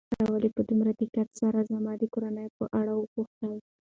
تا 0.13 0.19
ولې 0.31 0.49
په 0.55 0.61
دومره 0.69 0.91
دقت 1.01 1.29
سره 1.41 1.67
زما 1.71 1.91
د 1.97 2.03
کورنۍ 2.13 2.47
په 2.57 2.63
اړه 2.79 2.93
وپوښتل؟ 2.95 3.55